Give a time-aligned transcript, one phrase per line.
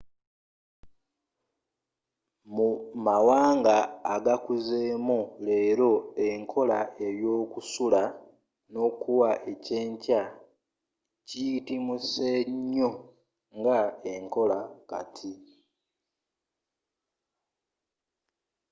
[2.55, 2.69] mu
[3.05, 3.75] mawanga
[4.15, 5.93] agakuzeemu leero
[6.27, 8.03] enkola eyokusula
[8.71, 10.21] n'okuwa eky'enkya
[11.27, 12.91] kiyitimuse nnyo
[13.59, 13.79] nga
[14.13, 14.59] enkola
[14.89, 15.33] kati